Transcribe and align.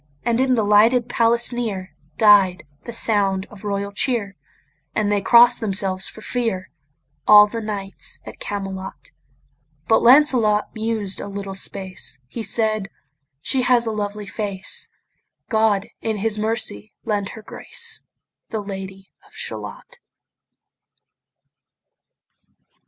And 0.23 0.39
in 0.39 0.55
the 0.55 0.63
lighted 0.63 1.07
palace 1.07 1.53
near 1.53 1.93
Died 2.17 2.63
the 2.85 2.91
sound 2.91 3.45
of 3.51 3.63
royal 3.63 3.91
cheer; 3.91 4.35
And 4.95 5.11
they 5.11 5.21
cross'd 5.21 5.59
themselves 5.61 6.07
for 6.07 6.21
fear, 6.21 6.71
All 7.27 7.45
the 7.45 7.61
knights 7.61 8.17
at 8.25 8.39
Camelot: 8.39 9.11
But 9.87 10.01
Lancelot 10.01 10.73
mused 10.73 11.21
a 11.21 11.27
little 11.27 11.53
space; 11.53 12.17
He 12.25 12.41
said, 12.41 12.89
"She 13.43 13.61
has 13.61 13.85
a 13.85 13.91
lovely 13.91 14.25
face; 14.25 14.89
God 15.49 15.85
in 16.01 16.17
his 16.17 16.39
mercy 16.39 16.93
lend 17.05 17.29
her 17.37 17.43
grace, 17.43 18.01
The 18.49 18.59
Lady 18.63 19.11
of 19.27 19.35
Shalott." 19.35 19.99